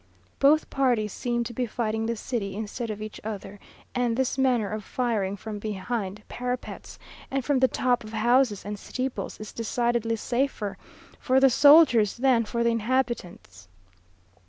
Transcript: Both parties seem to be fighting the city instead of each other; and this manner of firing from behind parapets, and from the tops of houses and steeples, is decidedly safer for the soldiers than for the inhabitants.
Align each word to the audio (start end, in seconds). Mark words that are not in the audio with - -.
Both 0.39 0.71
parties 0.71 1.13
seem 1.13 1.43
to 1.43 1.53
be 1.53 1.67
fighting 1.67 2.07
the 2.07 2.15
city 2.15 2.55
instead 2.55 2.89
of 2.89 3.03
each 3.03 3.21
other; 3.23 3.59
and 3.93 4.17
this 4.17 4.35
manner 4.35 4.67
of 4.71 4.83
firing 4.83 5.37
from 5.37 5.59
behind 5.59 6.23
parapets, 6.27 6.97
and 7.29 7.45
from 7.45 7.59
the 7.59 7.67
tops 7.67 8.05
of 8.05 8.13
houses 8.13 8.65
and 8.65 8.79
steeples, 8.79 9.39
is 9.39 9.53
decidedly 9.53 10.15
safer 10.15 10.75
for 11.19 11.39
the 11.39 11.51
soldiers 11.51 12.17
than 12.17 12.45
for 12.45 12.63
the 12.63 12.71
inhabitants. 12.71 13.67